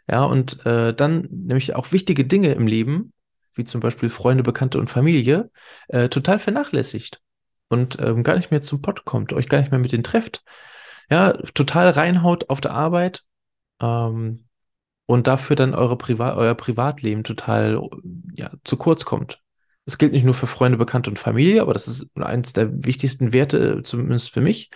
Ja, 0.08 0.24
und 0.24 0.64
äh, 0.64 0.94
dann 0.94 1.28
nämlich 1.30 1.74
auch 1.74 1.92
wichtige 1.92 2.24
Dinge 2.24 2.52
im 2.52 2.66
Leben, 2.66 3.12
wie 3.54 3.64
zum 3.64 3.80
Beispiel 3.80 4.08
Freunde, 4.08 4.42
Bekannte 4.42 4.78
und 4.78 4.88
Familie, 4.88 5.50
äh, 5.88 6.08
total 6.08 6.38
vernachlässigt 6.38 7.20
und 7.68 7.98
ähm, 8.00 8.22
gar 8.22 8.36
nicht 8.36 8.50
mehr 8.50 8.62
zum 8.62 8.82
Pott 8.82 9.04
kommt, 9.04 9.32
euch 9.32 9.48
gar 9.48 9.58
nicht 9.58 9.70
mehr 9.70 9.80
mit 9.80 9.92
denen 9.92 10.04
trefft. 10.04 10.42
Ja, 11.10 11.32
total 11.54 11.90
reinhaut 11.90 12.50
auf 12.50 12.60
der 12.60 12.72
Arbeit 12.72 13.24
ähm, 13.80 14.44
und 15.06 15.26
dafür 15.26 15.56
dann 15.56 15.74
eure 15.74 15.96
Privat 15.96 16.36
euer 16.36 16.54
Privatleben 16.54 17.24
total 17.24 17.80
ja, 18.34 18.50
zu 18.64 18.76
kurz 18.76 19.04
kommt. 19.04 19.40
Das 19.88 19.96
gilt 19.96 20.12
nicht 20.12 20.24
nur 20.24 20.34
für 20.34 20.46
Freunde, 20.46 20.76
Bekannte 20.76 21.08
und 21.08 21.18
Familie, 21.18 21.62
aber 21.62 21.72
das 21.72 21.88
ist 21.88 22.08
eines 22.14 22.52
der 22.52 22.84
wichtigsten 22.84 23.32
Werte, 23.32 23.80
zumindest 23.84 24.30
für 24.30 24.42
mich, 24.42 24.68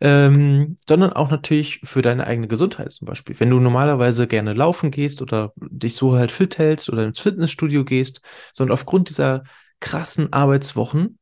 ähm, 0.00 0.78
sondern 0.88 1.12
auch 1.12 1.30
natürlich 1.30 1.80
für 1.84 2.00
deine 2.00 2.26
eigene 2.26 2.48
Gesundheit 2.48 2.92
zum 2.92 3.04
Beispiel. 3.04 3.38
Wenn 3.38 3.50
du 3.50 3.60
normalerweise 3.60 4.26
gerne 4.26 4.54
laufen 4.54 4.90
gehst 4.90 5.20
oder 5.20 5.52
dich 5.56 5.96
so 5.96 6.16
halt 6.16 6.32
fit 6.32 6.56
hältst 6.56 6.88
oder 6.88 7.04
ins 7.04 7.20
Fitnessstudio 7.20 7.84
gehst, 7.84 8.22
sondern 8.54 8.72
aufgrund 8.72 9.10
dieser 9.10 9.42
krassen 9.80 10.32
Arbeitswochen 10.32 11.17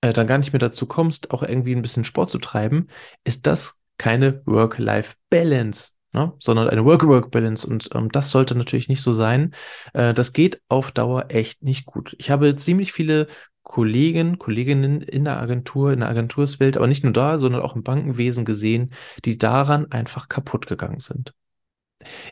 äh, 0.00 0.12
dann 0.12 0.26
gar 0.26 0.38
nicht 0.38 0.52
mehr 0.52 0.60
dazu 0.60 0.86
kommst, 0.86 1.30
auch 1.30 1.42
irgendwie 1.42 1.74
ein 1.74 1.82
bisschen 1.82 2.04
Sport 2.04 2.30
zu 2.30 2.38
treiben, 2.38 2.88
ist 3.24 3.46
das 3.46 3.80
keine 3.98 4.42
Work-Life-Balance. 4.46 5.92
ne? 6.12 6.32
sondern 6.38 6.68
eine 6.68 6.84
Work-Work-Balance. 6.84 7.66
Und 7.66 7.90
ähm, 7.94 8.10
das 8.10 8.30
sollte 8.30 8.54
natürlich 8.56 8.88
nicht 8.88 9.02
so 9.02 9.12
sein. 9.12 9.54
Äh, 9.92 10.14
das 10.14 10.32
geht 10.32 10.62
auf 10.68 10.92
Dauer 10.92 11.26
echt 11.28 11.62
nicht 11.62 11.86
gut. 11.86 12.16
Ich 12.18 12.30
habe 12.30 12.56
ziemlich 12.56 12.92
viele 12.92 13.26
Kollegen, 13.62 14.38
Kolleginnen 14.38 15.02
in 15.02 15.24
der 15.24 15.38
Agentur, 15.38 15.92
in 15.92 16.00
der 16.00 16.08
Agenturswelt, 16.08 16.76
aber 16.76 16.86
nicht 16.86 17.04
nur 17.04 17.12
da, 17.12 17.38
sondern 17.38 17.62
auch 17.62 17.76
im 17.76 17.82
Bankenwesen 17.82 18.44
gesehen, 18.44 18.92
die 19.24 19.38
daran 19.38 19.92
einfach 19.92 20.28
kaputt 20.28 20.66
gegangen 20.66 21.00
sind. 21.00 21.34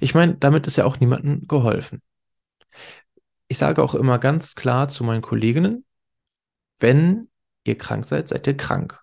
Ich 0.00 0.14
meine, 0.14 0.36
damit 0.36 0.66
ist 0.66 0.76
ja 0.76 0.84
auch 0.84 0.98
niemandem 0.98 1.46
geholfen. 1.46 2.02
Ich 3.48 3.58
sage 3.58 3.82
auch 3.82 3.94
immer 3.94 4.18
ganz 4.18 4.54
klar 4.54 4.88
zu 4.88 5.04
meinen 5.04 5.22
Kolleginnen, 5.22 5.84
wenn 6.78 7.27
ihr 7.68 7.78
krank 7.78 8.04
seid, 8.04 8.28
seid 8.28 8.46
ihr 8.46 8.56
krank. 8.56 9.00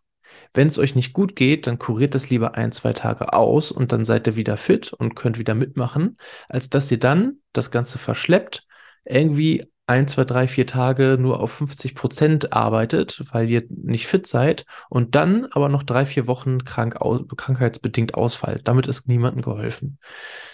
Wenn 0.53 0.67
es 0.67 0.79
euch 0.79 0.95
nicht 0.95 1.13
gut 1.13 1.35
geht, 1.35 1.67
dann 1.67 1.79
kuriert 1.79 2.15
das 2.15 2.29
lieber 2.29 2.55
ein, 2.55 2.71
zwei 2.71 2.93
Tage 2.93 3.33
aus 3.33 3.71
und 3.71 3.91
dann 3.91 4.05
seid 4.05 4.27
ihr 4.27 4.35
wieder 4.35 4.57
fit 4.57 4.93
und 4.93 5.15
könnt 5.15 5.37
wieder 5.37 5.55
mitmachen, 5.55 6.17
als 6.49 6.69
dass 6.69 6.89
ihr 6.91 6.99
dann 6.99 7.39
das 7.53 7.71
Ganze 7.71 7.97
verschleppt, 7.97 8.65
irgendwie 9.03 9.65
ein, 9.87 10.07
zwei, 10.07 10.23
drei, 10.23 10.47
vier 10.47 10.65
Tage 10.65 11.17
nur 11.19 11.39
auf 11.39 11.51
50 11.51 11.93
Prozent 11.93 12.53
arbeitet, 12.53 13.23
weil 13.31 13.49
ihr 13.49 13.63
nicht 13.69 14.07
fit 14.07 14.25
seid 14.25 14.65
und 14.89 15.13
dann 15.13 15.45
aber 15.51 15.69
noch 15.69 15.83
drei, 15.83 16.05
vier 16.05 16.25
Wochen 16.25 16.63
krank 16.63 16.95
aus, 16.97 17.21
krankheitsbedingt 17.35 18.15
ausfallt. 18.15 18.67
Damit 18.67 18.87
ist 18.87 19.07
niemandem 19.07 19.41
geholfen. 19.43 19.99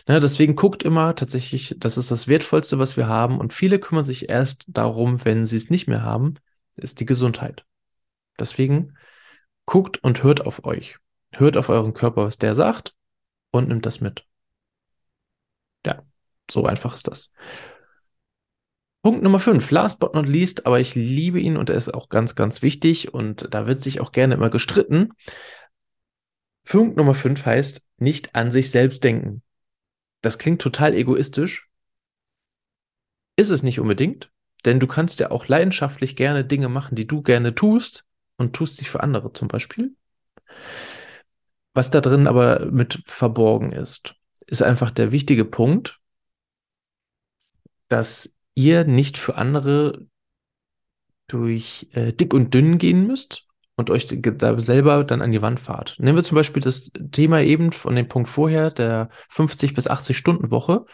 Ja, 0.08 0.20
deswegen 0.20 0.56
guckt 0.56 0.84
immer 0.84 1.16
tatsächlich, 1.16 1.76
das 1.78 1.98
ist 1.98 2.12
das 2.12 2.28
Wertvollste, 2.28 2.78
was 2.78 2.98
wir 2.98 3.08
haben 3.08 3.40
und 3.40 3.54
viele 3.54 3.80
kümmern 3.80 4.04
sich 4.04 4.30
erst 4.30 4.66
darum, 4.68 5.24
wenn 5.24 5.46
sie 5.46 5.58
es 5.58 5.70
nicht 5.70 5.88
mehr 5.88 6.04
haben, 6.04 6.36
ist 6.76 7.00
die 7.00 7.06
Gesundheit. 7.06 7.64
Deswegen 8.40 8.98
guckt 9.66 10.04
und 10.04 10.24
hört 10.24 10.46
auf 10.46 10.66
euch. 10.66 10.98
Hört 11.32 11.58
auf 11.58 11.70
euren 11.70 11.94
Körper, 11.94 12.26
was 12.26 12.38
der 12.38 12.56
sagt 12.56 12.96
und 13.52 13.70
nimmt 13.70 13.86
das 13.86 14.02
mit. 14.02 14.26
Ja, 15.86 16.04
so 16.50 16.66
einfach 16.66 16.94
ist 16.94 17.08
das. 17.08 17.32
Punkt 19.02 19.24
Nummer 19.24 19.40
5, 19.40 19.72
last 19.72 20.00
but 20.00 20.14
not 20.14 20.28
least, 20.28 20.66
aber 20.66 20.80
ich 20.80 20.94
liebe 20.94 21.40
ihn 21.40 21.58
und 21.58 21.70
er 21.70 21.76
ist 21.76 21.94
auch 21.94 22.10
ganz, 22.10 22.36
ganz 22.36 22.62
wichtig 22.62 23.14
und 23.14 23.48
da 23.52 23.66
wird 23.66 23.82
sich 23.82 24.00
auch 24.00 24.12
gerne 24.12 24.36
immer 24.36 24.50
gestritten. 24.50 25.14
Punkt 26.66 26.98
Nummer 26.98 27.16
5 27.16 27.46
heißt, 27.46 27.82
nicht 27.98 28.36
an 28.36 28.52
sich 28.52 28.70
selbst 28.70 29.04
denken. 29.04 29.42
Das 30.22 30.38
klingt 30.38 30.62
total 30.62 30.94
egoistisch. 30.94 31.68
Ist 33.38 33.50
es 33.50 33.64
nicht 33.64 33.80
unbedingt, 33.80 34.32
denn 34.66 34.80
du 34.80 34.86
kannst 34.86 35.20
ja 35.20 35.32
auch 35.32 35.48
leidenschaftlich 35.48 36.16
gerne 36.16 36.46
Dinge 36.46 36.70
machen, 36.70 36.96
die 36.96 37.08
du 37.08 37.24
gerne 37.24 37.56
tust 37.56 38.06
und 38.42 38.54
tust 38.54 38.78
sie 38.78 38.86
für 38.86 39.02
andere 39.02 39.32
zum 39.32 39.48
Beispiel. 39.48 39.96
Was 41.74 41.90
da 41.90 42.02
drin 42.02 42.28
aber 42.28 42.66
mit 42.66 43.02
verborgen 43.06 43.72
ist, 43.72 44.16
ist 44.48 44.62
einfach 44.62 44.92
der 44.92 45.12
wichtige 45.12 45.46
Punkt, 45.46 46.00
dass 47.88 48.36
ihr 48.56 48.84
nicht 48.84 49.18
für 49.18 49.36
andere 49.36 50.06
durch 51.28 51.90
äh, 51.94 52.12
dick 52.12 52.34
und 52.34 52.54
dünn 52.54 52.78
gehen 52.78 53.08
müsst 53.08 53.46
und 53.76 53.90
euch 53.90 54.06
da 54.08 54.60
selber 54.60 55.04
dann 55.06 55.22
an 55.22 55.32
die 55.32 55.42
Wand 55.42 55.60
fahrt. 55.60 55.96
Nehmen 55.98 56.18
wir 56.18 56.24
zum 56.24 56.36
Beispiel 56.36 56.62
das 56.62 56.92
Thema 57.12 57.42
eben 57.42 57.72
von 57.72 57.96
dem 57.96 58.08
Punkt 58.10 58.30
vorher, 58.30 58.70
der 58.70 59.10
50 59.30 59.74
bis 59.74 59.88
80 59.88 60.18
Stunden 60.18 60.52
Woche. 60.52 60.86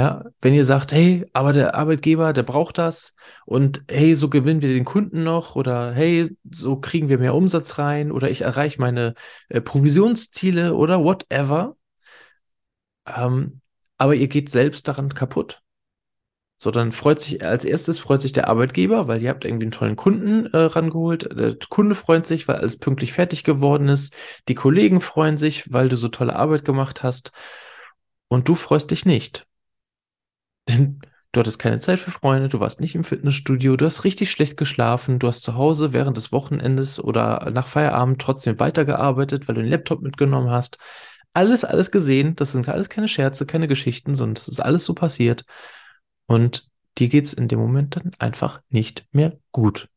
Ja, 0.00 0.24
wenn 0.40 0.54
ihr 0.54 0.64
sagt, 0.64 0.92
hey, 0.92 1.26
aber 1.34 1.52
der 1.52 1.74
Arbeitgeber, 1.74 2.32
der 2.32 2.42
braucht 2.42 2.78
das 2.78 3.14
und 3.44 3.82
hey, 3.86 4.14
so 4.16 4.30
gewinnen 4.30 4.62
wir 4.62 4.70
den 4.72 4.86
Kunden 4.86 5.24
noch 5.24 5.56
oder 5.56 5.92
hey, 5.92 6.34
so 6.50 6.76
kriegen 6.80 7.10
wir 7.10 7.18
mehr 7.18 7.34
Umsatz 7.34 7.76
rein 7.78 8.10
oder 8.10 8.30
ich 8.30 8.40
erreiche 8.40 8.80
meine 8.80 9.14
äh, 9.50 9.60
Provisionsziele 9.60 10.74
oder 10.74 11.04
whatever. 11.04 11.76
Ähm, 13.06 13.60
aber 13.98 14.14
ihr 14.14 14.28
geht 14.28 14.48
selbst 14.48 14.88
daran 14.88 15.12
kaputt. 15.12 15.60
So, 16.56 16.70
dann 16.70 16.92
freut 16.92 17.20
sich 17.20 17.44
als 17.44 17.66
erstes 17.66 17.98
freut 17.98 18.22
sich 18.22 18.32
der 18.32 18.48
Arbeitgeber, 18.48 19.06
weil 19.06 19.20
ihr 19.20 19.28
habt 19.28 19.44
irgendwie 19.44 19.64
einen 19.64 19.72
tollen 19.72 19.96
Kunden 19.96 20.46
äh, 20.46 20.56
rangeholt. 20.56 21.28
Der 21.36 21.56
Kunde 21.68 21.94
freut 21.94 22.26
sich, 22.26 22.48
weil 22.48 22.56
alles 22.56 22.78
pünktlich 22.78 23.12
fertig 23.12 23.44
geworden 23.44 23.88
ist. 23.88 24.14
Die 24.48 24.54
Kollegen 24.54 25.02
freuen 25.02 25.36
sich, 25.36 25.70
weil 25.70 25.90
du 25.90 25.96
so 25.96 26.08
tolle 26.08 26.36
Arbeit 26.36 26.64
gemacht 26.64 27.02
hast. 27.02 27.32
Und 28.28 28.48
du 28.48 28.54
freust 28.54 28.90
dich 28.92 29.04
nicht. 29.04 29.46
Denn 30.68 31.00
du 31.32 31.40
hattest 31.40 31.58
keine 31.58 31.78
Zeit 31.78 31.98
für 31.98 32.10
Freunde, 32.10 32.48
du 32.48 32.60
warst 32.60 32.80
nicht 32.80 32.94
im 32.94 33.04
Fitnessstudio, 33.04 33.76
du 33.76 33.84
hast 33.84 34.04
richtig 34.04 34.30
schlecht 34.30 34.56
geschlafen, 34.56 35.18
du 35.18 35.28
hast 35.28 35.42
zu 35.42 35.54
Hause 35.54 35.92
während 35.92 36.16
des 36.16 36.32
Wochenendes 36.32 37.02
oder 37.02 37.50
nach 37.50 37.68
Feierabend 37.68 38.20
trotzdem 38.20 38.58
weitergearbeitet, 38.58 39.48
weil 39.48 39.54
du 39.54 39.62
den 39.62 39.70
Laptop 39.70 40.02
mitgenommen 40.02 40.50
hast. 40.50 40.78
Alles, 41.32 41.64
alles 41.64 41.90
gesehen. 41.90 42.34
Das 42.36 42.52
sind 42.52 42.68
alles 42.68 42.88
keine 42.88 43.08
Scherze, 43.08 43.46
keine 43.46 43.68
Geschichten, 43.68 44.14
sondern 44.14 44.34
das 44.34 44.48
ist 44.48 44.60
alles 44.60 44.84
so 44.84 44.94
passiert. 44.94 45.44
Und 46.26 46.68
dir 46.98 47.08
geht 47.08 47.26
es 47.26 47.32
in 47.32 47.48
dem 47.48 47.58
Moment 47.58 47.96
dann 47.96 48.12
einfach 48.18 48.60
nicht 48.68 49.06
mehr 49.12 49.38
gut. 49.52 49.88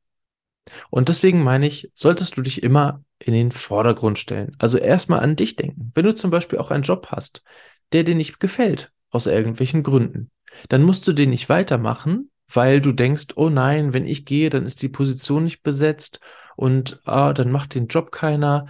Und 0.90 1.10
deswegen 1.10 1.44
meine 1.44 1.68
ich, 1.68 1.92
solltest 1.94 2.38
du 2.38 2.42
dich 2.42 2.64
immer 2.64 3.04
in 3.20 3.34
den 3.34 3.52
Vordergrund 3.52 4.20
stellen. 4.20 4.56
Also 4.60 4.78
erstmal 4.78 5.20
an 5.20 5.36
dich 5.36 5.56
denken. 5.56 5.92
Wenn 5.96 6.06
du 6.06 6.16
zum 6.16 6.32
Beispiel 6.32 6.60
auch 6.60 6.72
einen 6.72 6.84
Job 6.84 7.08
hast, 7.10 7.44
der 7.92 8.04
dir 8.04 8.16
nicht 8.16 8.40
gefällt, 8.40 8.92
aus 9.10 9.28
irgendwelchen 9.28 9.84
Gründen, 9.84 10.32
dann 10.70 10.84
musst 10.84 11.08
du 11.08 11.14
den 11.14 11.30
nicht 11.30 11.50
weitermachen, 11.50 12.32
weil 12.52 12.82
du 12.82 12.92
denkst, 12.92 13.28
oh 13.36 13.50
nein, 13.50 13.94
wenn 13.94 14.06
ich 14.06 14.26
gehe, 14.26 14.50
dann 14.50 14.66
ist 14.66 14.82
die 14.82 14.90
Position 14.90 15.44
nicht 15.44 15.64
besetzt 15.64 16.20
und 16.56 17.02
ah, 17.06 17.34
dann 17.34 17.52
macht 17.52 17.76
den 17.76 17.88
Job 17.88 18.12
keiner. 18.12 18.68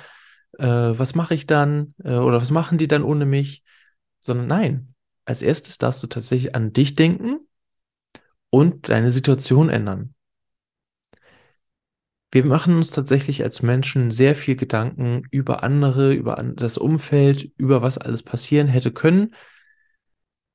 Äh, 0.57 0.67
was 0.67 1.15
mache 1.15 1.33
ich 1.33 1.47
dann? 1.47 1.93
Äh, 2.03 2.15
oder 2.15 2.41
was 2.41 2.51
machen 2.51 2.77
die 2.77 2.87
dann 2.87 3.03
ohne 3.03 3.25
mich? 3.25 3.63
Sondern 4.19 4.47
nein, 4.47 4.95
als 5.25 5.41
erstes 5.41 5.77
darfst 5.77 6.01
du 6.03 6.07
tatsächlich 6.07 6.55
an 6.55 6.73
dich 6.73 6.95
denken 6.95 7.39
und 8.49 8.89
deine 8.89 9.11
Situation 9.11 9.69
ändern. 9.69 10.13
Wir 12.31 12.45
machen 12.45 12.75
uns 12.75 12.89
tatsächlich 12.89 13.43
als 13.43 13.61
Menschen 13.61 14.09
sehr 14.09 14.35
viel 14.35 14.55
Gedanken 14.55 15.21
über 15.29 15.61
andere, 15.61 16.13
über 16.13 16.43
das 16.55 16.79
Umfeld, 16.79 17.51
über 17.57 17.83
was 17.83 17.99
alles 17.99 18.23
passieren 18.23 18.67
hätte 18.67 18.91
können. 18.91 19.35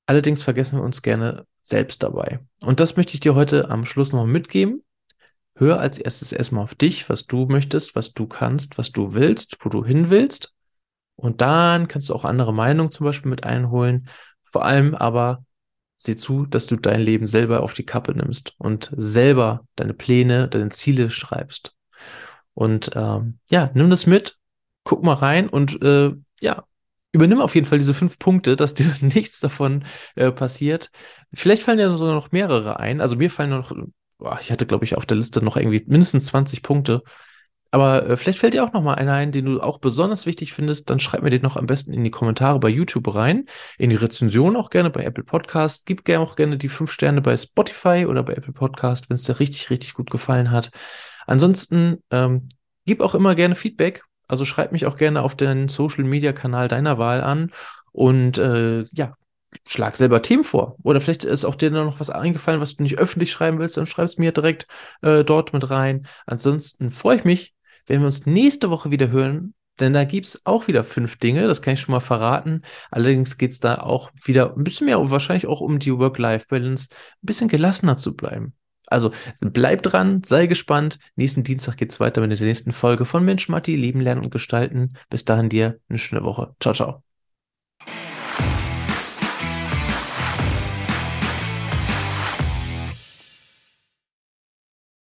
Allerdings 0.09 0.43
vergessen 0.43 0.79
wir 0.79 0.85
uns 0.85 1.03
gerne 1.03 1.45
selbst 1.62 2.03
dabei. 2.03 2.41
Und 2.61 2.81
das 2.81 2.97
möchte 2.97 3.12
ich 3.12 3.21
dir 3.21 3.35
heute 3.35 3.69
am 3.69 3.85
Schluss 3.85 4.11
noch 4.15 4.25
mitgeben. 4.25 4.83
Hör 5.55 5.81
als 5.81 5.99
erstes 5.99 6.33
erstmal 6.33 6.65
auf 6.65 6.75
dich, 6.75 7.11
was 7.11 7.27
du 7.27 7.45
möchtest, 7.45 7.95
was 7.95 8.15
du 8.15 8.27
kannst, 8.27 8.79
was 8.79 8.91
du 8.91 9.12
willst, 9.12 9.59
wo 9.61 9.69
du 9.69 9.85
hin 9.85 10.09
willst. 10.09 10.55
Und 11.17 11.43
dann 11.43 11.88
kannst 11.88 12.09
du 12.09 12.15
auch 12.15 12.25
andere 12.25 12.55
Meinungen 12.55 12.91
zum 12.91 13.05
Beispiel 13.05 13.29
mit 13.29 13.45
einholen. 13.45 14.09
Vor 14.45 14.65
allem 14.65 14.95
aber 14.95 15.45
sieh 15.99 16.17
zu, 16.17 16.47
dass 16.47 16.67
du 16.67 16.77
dein 16.77 17.03
Leben 17.03 17.27
selber 17.27 17.62
auf 17.62 17.75
die 17.75 17.85
Kappe 17.85 18.15
nimmst 18.15 18.55
und 18.57 18.91
selber 18.97 19.67
deine 19.77 19.93
Pläne, 19.93 20.49
deine 20.49 20.71
Ziele 20.71 21.11
schreibst. 21.11 21.75
Und 22.55 22.93
ähm, 22.95 23.41
ja, 23.50 23.71
nimm 23.75 23.91
das 23.91 24.07
mit, 24.07 24.38
guck 24.85 25.03
mal 25.03 25.12
rein 25.12 25.50
und 25.50 25.83
äh, 25.83 26.15
ja, 26.41 26.65
übernimm 27.12 27.41
auf 27.41 27.55
jeden 27.55 27.67
Fall 27.67 27.79
diese 27.79 27.95
fünf 27.95 28.19
Punkte, 28.19 28.57
dass 28.57 28.75
dir 28.75 28.95
nichts 29.00 29.41
davon 29.41 29.85
äh, 30.15 30.31
passiert. 30.31 30.91
Vielleicht 31.35 31.62
fallen 31.62 31.79
dir 31.79 31.91
sogar 31.91 32.15
noch 32.15 32.33
mehrere 32.33 32.81
ein. 32.81 33.00
Also 33.00 33.17
mir 33.17 33.31
fallen 33.31 33.50
noch, 33.50 33.73
boah, 34.19 34.38
ich 34.41 34.50
hatte, 34.50 34.67
glaube 34.67 34.85
ich, 34.85 34.97
auf 34.97 35.07
der 35.07 35.17
Liste 35.17 35.43
noch 35.43 35.57
irgendwie 35.57 35.85
mindestens 35.87 36.27
20 36.27 36.62
Punkte. 36.62 37.03
Aber 37.71 38.09
äh, 38.09 38.17
vielleicht 38.17 38.38
fällt 38.38 38.55
dir 38.55 38.65
auch 38.65 38.73
noch 38.73 38.83
mal 38.83 38.95
einer 38.95 39.15
ein, 39.15 39.31
den 39.31 39.45
du 39.45 39.61
auch 39.61 39.79
besonders 39.79 40.25
wichtig 40.25 40.55
findest. 40.55 40.88
Dann 40.88 41.00
schreib 41.00 41.23
mir 41.23 41.31
den 41.31 41.43
noch 41.43 41.57
am 41.57 41.67
besten 41.67 41.93
in 41.93 42.03
die 42.03 42.11
Kommentare 42.11 42.59
bei 42.59 42.69
YouTube 42.69 43.15
rein, 43.15 43.45
in 43.77 43.91
die 43.91 43.97
Rezension 43.97 44.57
auch 44.57 44.71
gerne 44.71 44.91
bei 44.91 45.05
Apple 45.05 45.25
Podcast. 45.25 45.85
Gib 45.85 46.05
gerne 46.05 46.25
auch 46.25 46.37
gerne 46.37 46.57
die 46.57 46.69
fünf 46.69 46.93
Sterne 46.93 47.21
bei 47.21 47.37
Spotify 47.37 48.07
oder 48.09 48.23
bei 48.23 48.35
Apple 48.35 48.55
Podcast, 48.55 49.11
wenn 49.11 49.17
es 49.17 49.25
dir 49.25 49.38
richtig, 49.38 49.69
richtig 49.71 49.95
gut 49.95 50.11
gefallen 50.11 50.50
hat. 50.50 50.71
Ansonsten 51.27 52.03
ähm, 52.11 52.49
gib 52.87 53.03
auch 53.03 53.15
immer 53.15 53.35
gerne 53.35 53.55
Feedback. 53.55 54.08
Also 54.28 54.44
schreib 54.44 54.73
mich 54.73 54.87
auch 54.87 54.97
gerne 54.97 55.23
auf 55.23 55.35
den 55.35 55.68
Social 55.68 56.04
Media 56.04 56.32
Kanal 56.32 56.68
deiner 56.68 56.99
Wahl 56.99 57.23
an 57.23 57.50
und 57.92 58.38
äh, 58.38 58.85
ja, 58.92 59.14
schlag 59.66 59.97
selber 59.97 60.23
Themen 60.23 60.44
vor. 60.44 60.76
Oder 60.82 61.00
vielleicht 61.00 61.25
ist 61.25 61.44
auch 61.44 61.54
dir 61.54 61.70
noch 61.70 62.00
was 62.00 62.11
eingefallen, 62.11 62.61
was 62.61 62.76
du 62.76 62.82
nicht 62.82 62.99
öffentlich 62.99 63.32
schreiben 63.32 63.58
willst, 63.58 63.76
dann 63.76 63.87
schreib 63.87 64.06
es 64.06 64.18
mir 64.18 64.32
direkt 64.32 64.66
äh, 65.02 65.25
dort 65.25 65.52
mit 65.52 65.70
rein. 65.70 66.06
Ansonsten 66.26 66.90
freue 66.90 67.16
ich 67.16 67.25
mich, 67.25 67.54
wenn 67.87 68.00
wir 68.00 68.06
uns 68.06 68.26
nächste 68.26 68.70
Woche 68.70 68.90
wieder 68.90 69.08
hören, 69.08 69.54
denn 69.80 69.92
da 69.92 70.04
gibt 70.04 70.26
es 70.26 70.44
auch 70.44 70.66
wieder 70.66 70.85
fünf 70.85 71.18
Dinge, 71.18 71.47
das 71.47 71.62
kann 71.62 71.75
ich 71.75 71.80
schon 71.80 71.92
mal 71.92 72.00
verraten. 72.00 72.62
Allerdings 72.90 73.38
geht 73.38 73.52
es 73.52 73.61
da 73.61 73.78
auch 73.78 74.11
wieder 74.25 74.54
ein 74.56 74.64
bisschen 74.64 74.87
mehr, 74.87 75.11
wahrscheinlich 75.11 75.47
auch 75.47 75.61
um 75.61 75.78
die 75.78 75.97
Work-Life-Balance, 75.97 76.88
ein 76.90 77.26
bisschen 77.26 77.49
gelassener 77.49 77.97
zu 77.97 78.16
bleiben. 78.16 78.54
Also 78.90 79.12
bleib 79.40 79.83
dran, 79.83 80.23
sei 80.25 80.47
gespannt. 80.47 80.99
Nächsten 81.16 81.45
Dienstag 81.45 81.76
geht 81.76 81.92
es 81.92 82.00
weiter 82.00 82.21
mit 82.21 82.38
der 82.38 82.47
nächsten 82.47 82.73
Folge 82.73 83.04
von 83.04 83.25
Mensch 83.25 83.49
Matti, 83.49 83.76
Leben, 83.76 84.00
Lernen 84.00 84.25
und 84.25 84.30
Gestalten. 84.30 84.95
Bis 85.11 85.25
dahin 85.25 85.49
dir 85.49 85.78
eine 85.88 85.99
schöne 85.99 86.25
Woche. 86.25 86.54
Ciao, 86.61 86.75
ciao. 86.75 87.08